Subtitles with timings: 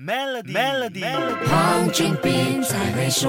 [0.00, 1.02] Melody，
[1.50, 3.28] 黄俊斌才会说。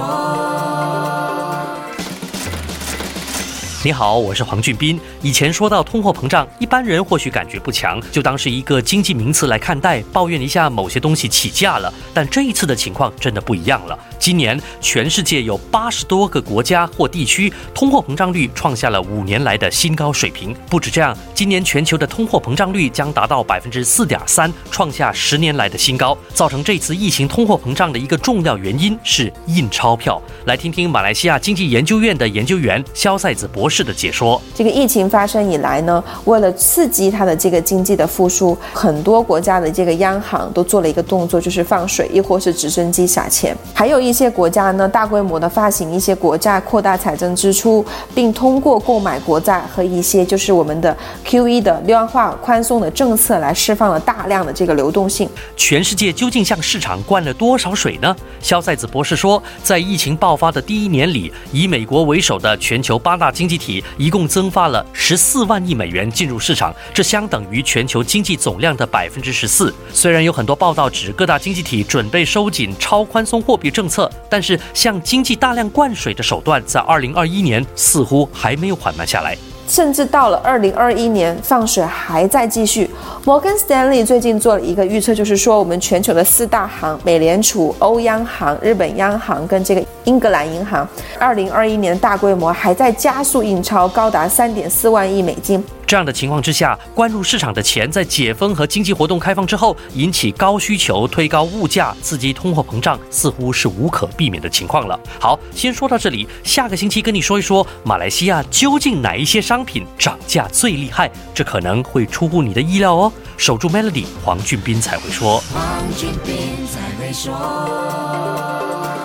[3.84, 5.02] 你好，我是黄俊斌。
[5.24, 11.92] 以前说到通货膨胀，一般人或许感觉不强，就当是一个经济名词来看待，抱怨一下某些东西起价了。
[12.14, 13.98] 但这一次的情况真的不一样了。
[14.20, 20.54] 今年全世界有八十多个国家或地区通货膨胀率创下了五年来的新高水平。
[20.70, 26.18] 不止这样，今年全球的通货膨胀率将达到百分之四点三，创下十年来的新高。
[26.34, 30.22] 造成这次疫情通货膨胀的一个重要原因是印钞票。
[30.46, 33.70] 来听听马来西亚经济研究院的研究员肖赛子博。
[33.70, 43.56] 士的解说，这个疫情发生以来呢，为了刺激它的这个经济的复苏，很多国家的这个央行都做了一个动作，就是放水，亦或是直升机撒钱。
[43.76, 55.30] 还有一一些国家呢，大规模的发行一些国债，扩大财政支出，并通过购买国债和一些就是我们的 QE 的量化宽松的政策来释放了大量的这个流动性。
[55.56, 58.16] 全世界究竟向市场灌了多少水呢？
[58.42, 69.72] 肖赛子博士说，在疫情爆发的第一年里，以美国为首的全球八大经济体一共增发了十四万亿美元进入市场，这相等于全球经济总量的百分之十四。
[69.94, 73.99] 虽然有很多报道指各大经济体准备收紧超宽松货币政策，
[74.30, 79.36] 但是向经济大量灌水的手段在二零二一年似乎还没有缓慢下来。
[79.68, 82.90] 甚至到了二零二一年，放水还在继续。
[83.24, 90.88] 摩根斯丹利最近做了一个预测，就是说我们全球的四大行——美联储、欧央行、日本央行跟这个英格兰银行，
[91.20, 95.64] 二零二一年大规模还在加速印钞，高达三点四万亿美金。
[95.90, 105.00] 这样的情况之下，灌入市场的钱在解封和经济活动开放之后，引起高需求，推高物价，刺激通货膨胀，似乎是无可避免的情况了。
[105.20, 113.12] 好，先说到这里，下个星期跟你说一说马来西亚究竟哪一些商品涨价最厉害，这可能会出乎你的意料哦。
[113.36, 115.42] 守住 Melody，黄俊斌才会说。
[115.52, 116.36] 黄俊斌
[116.68, 117.34] 才会说。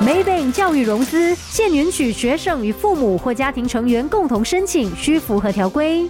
[0.02, 6.06] Maybank 教育融资现允许学生与父母或家庭成员共同申请，需符合条规。